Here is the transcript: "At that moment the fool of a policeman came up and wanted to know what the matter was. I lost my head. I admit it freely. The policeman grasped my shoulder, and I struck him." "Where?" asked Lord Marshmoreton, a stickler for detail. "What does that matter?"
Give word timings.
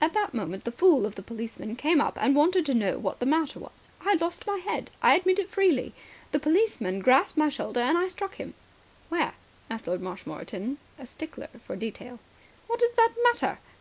"At 0.00 0.12
that 0.14 0.32
moment 0.32 0.62
the 0.62 0.70
fool 0.70 1.06
of 1.06 1.18
a 1.18 1.22
policeman 1.22 1.74
came 1.74 2.00
up 2.00 2.16
and 2.20 2.36
wanted 2.36 2.64
to 2.66 2.72
know 2.74 3.00
what 3.00 3.18
the 3.18 3.26
matter 3.26 3.58
was. 3.58 3.88
I 4.00 4.14
lost 4.14 4.46
my 4.46 4.58
head. 4.58 4.92
I 5.02 5.16
admit 5.16 5.40
it 5.40 5.50
freely. 5.50 5.92
The 6.30 6.38
policeman 6.38 7.00
grasped 7.00 7.36
my 7.36 7.48
shoulder, 7.48 7.80
and 7.80 7.98
I 7.98 8.06
struck 8.06 8.36
him." 8.36 8.54
"Where?" 9.08 9.34
asked 9.68 9.88
Lord 9.88 10.00
Marshmoreton, 10.02 10.78
a 11.00 11.04
stickler 11.06 11.48
for 11.66 11.74
detail. 11.74 12.20
"What 12.68 12.78
does 12.78 12.92
that 12.92 13.10
matter?" 13.24 13.58